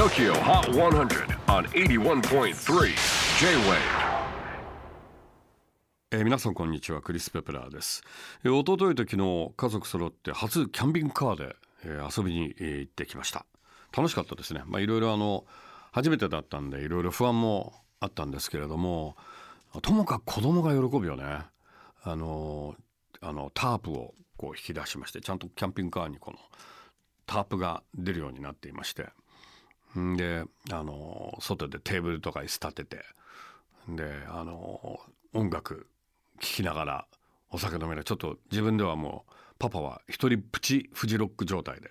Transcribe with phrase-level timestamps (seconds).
[0.00, 2.54] TOKYO HOT 100 on 81.3
[3.38, 3.76] J-WAVE.
[6.12, 8.02] えー皆さんこんにちはクリス・ペプラーです、
[8.42, 13.44] えー、一昨日と昨日家族揃って初キャンピングカーで、えー遊びに、えー行ってきました。
[13.94, 14.62] 楽しかったですね。
[14.64, 15.44] まあいろいろあの
[15.92, 19.16] 初めてだったんでいろいろ不安もあったんですけれども
[19.82, 21.40] ともかく子供が喜ぶよね。
[22.04, 22.74] あの
[23.20, 26.38] あのタープをこう引き出しましてちゃんとキャンピングカーにこの
[27.26, 29.10] タープが出るようになっていまして。
[29.96, 33.04] であの外でテーブルとか椅子立てて
[33.88, 35.00] であの
[35.34, 35.88] 音楽
[36.40, 37.06] 聴きながら
[37.50, 38.04] お酒飲める。
[38.04, 41.90] ちょっと自分ではもうパパは一人プチフジロック状態で。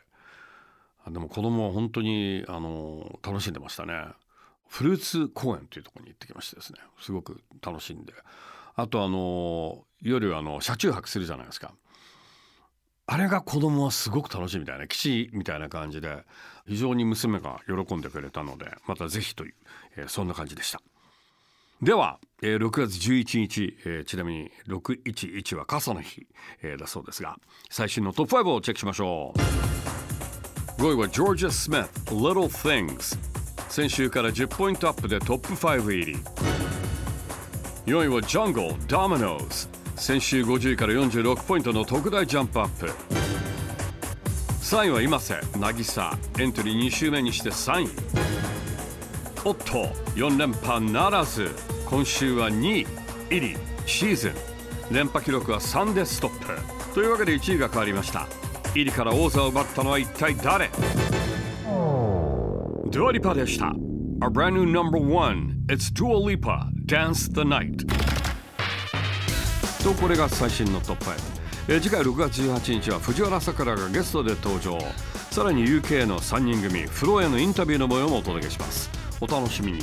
[1.09, 3.93] でも子供は本当にあの楽しんでましたね。
[4.67, 6.79] フルーツ公園というところに行ってきましてですね。
[7.01, 8.13] すごく楽しんで。
[8.75, 11.73] あとあの夜あの車中泊するじゃないですか。
[13.11, 16.23] あれが子供はすごく楽しいみたいな基地みたいな感じで
[16.67, 19.53] 非常に娘が喜んでくれたのでまたぜひという、
[19.97, 20.79] えーそんな感じでした。
[21.81, 26.27] では、えー6月11日、えーちなみに611は傘の日、
[26.61, 27.39] えーだそうですが
[27.71, 30.81] 最新のトップ5をチェックしましょう。
[30.81, 31.79] 5位はジョージア・スミス
[32.13, 33.17] Little Things
[33.69, 36.15] 先週から10ポイントアップでトップ5入り。
[37.87, 42.89] 4位は Jungle Dominoes 先週50位から46ポイントの特大ジャンプアップ。
[44.61, 47.89] 3位は今瀬渚エントリー2週目にして3位。
[49.43, 49.65] おっと
[50.15, 51.49] 4連覇ならず。
[51.85, 52.87] 今週は2位
[53.29, 54.33] 入りシーズン。
[54.89, 56.93] 連覇記録は3でストップ。
[56.95, 58.25] というわけで1位が変わりました。
[58.73, 60.69] 入りから王座を奪ったのは一体誰？
[61.65, 63.73] ドゥアリパでした。
[64.21, 65.57] Our brand new number one.
[65.67, 67.85] It's Dua Lipa Dance the Night.
[69.83, 74.77] とこれが最新のトップ5、え次回6月18日は藤原さくらがゲストで登場。
[75.31, 78.89] さらに UK の3人組フローへのインタビューの模様もお届けします。
[79.21, 79.79] お楽しみに。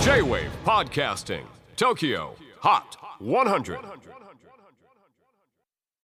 [0.00, 1.44] J-WAVE PODCASTING
[1.76, 2.82] TOKYO HOT
[3.20, 3.78] 100